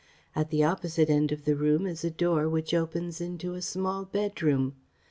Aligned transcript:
At 0.35 0.49
the 0.49 0.63
opposite 0.63 1.11
end 1.11 1.31
of 1.31 1.45
the 1.45 1.55
room 1.55 1.85
is 1.85 2.03
a 2.03 2.09
door 2.09 2.49
which 2.49 2.73
opens 2.73 3.21
into 3.21 3.53
a 3.53 3.61
small 3.61 4.03
bedroom. 4.03 4.73